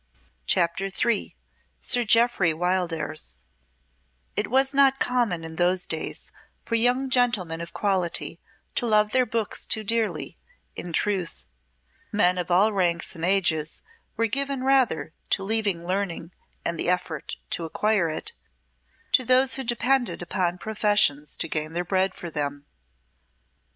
CHAPTER 0.47 0.85
III 0.85 1.35
Sir 1.79 2.03
Jeoffry 2.05 2.55
Wildairs 2.55 3.37
It 4.35 4.49
was 4.49 4.73
not 4.73 4.97
common 4.99 5.43
in 5.43 5.57
those 5.57 5.85
days 5.85 6.31
for 6.65 6.73
young 6.73 7.07
gentlemen 7.07 7.61
of 7.61 7.71
quality 7.71 8.39
to 8.73 8.87
love 8.87 9.11
their 9.11 9.27
books 9.27 9.63
too 9.63 9.83
dearly; 9.83 10.39
in 10.75 10.91
truth, 10.91 11.45
men 12.11 12.39
of 12.39 12.49
all 12.49 12.73
ranks 12.73 13.13
and 13.13 13.23
ages 13.23 13.83
were 14.17 14.25
given 14.25 14.63
rather 14.63 15.13
to 15.29 15.43
leaving 15.43 15.85
learning 15.85 16.31
and 16.65 16.79
the 16.79 16.89
effort 16.89 17.35
to 17.51 17.65
acquire 17.65 18.09
it 18.09 18.33
to 19.11 19.23
those 19.23 19.53
who 19.53 19.63
depended 19.63 20.23
upon 20.23 20.57
professions 20.57 21.37
to 21.37 21.47
gain 21.47 21.73
their 21.73 21.85
bread 21.85 22.15
for 22.15 22.31
them. 22.31 22.65